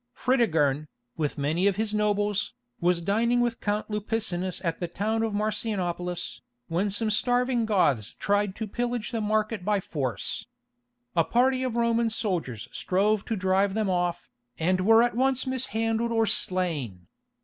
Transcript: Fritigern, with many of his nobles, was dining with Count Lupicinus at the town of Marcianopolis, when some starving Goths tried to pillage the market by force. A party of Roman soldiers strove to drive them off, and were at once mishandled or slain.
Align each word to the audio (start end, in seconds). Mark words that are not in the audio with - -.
Fritigern, 0.17 0.87
with 1.15 1.37
many 1.37 1.67
of 1.67 1.75
his 1.75 1.93
nobles, 1.93 2.55
was 2.79 3.01
dining 3.01 3.39
with 3.39 3.59
Count 3.59 3.87
Lupicinus 3.87 4.59
at 4.65 4.79
the 4.79 4.87
town 4.87 5.21
of 5.21 5.31
Marcianopolis, 5.35 6.41
when 6.69 6.89
some 6.89 7.11
starving 7.11 7.67
Goths 7.67 8.15
tried 8.17 8.55
to 8.55 8.65
pillage 8.65 9.11
the 9.11 9.21
market 9.21 9.63
by 9.63 9.79
force. 9.79 10.47
A 11.15 11.23
party 11.23 11.61
of 11.61 11.75
Roman 11.75 12.09
soldiers 12.09 12.67
strove 12.71 13.25
to 13.25 13.35
drive 13.35 13.75
them 13.75 13.91
off, 13.91 14.31
and 14.57 14.81
were 14.87 15.03
at 15.03 15.15
once 15.15 15.45
mishandled 15.45 16.11
or 16.11 16.25
slain. 16.25 17.05